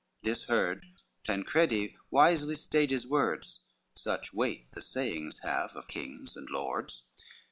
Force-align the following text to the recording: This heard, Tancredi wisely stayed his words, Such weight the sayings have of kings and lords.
This 0.23 0.45
heard, 0.45 0.83
Tancredi 1.25 1.95
wisely 2.09 2.55
stayed 2.55 2.89
his 2.89 3.05
words, 3.05 3.67
Such 3.93 4.33
weight 4.33 4.71
the 4.71 4.81
sayings 4.81 5.41
have 5.43 5.75
of 5.75 5.87
kings 5.87 6.35
and 6.35 6.49
lords. 6.49 7.03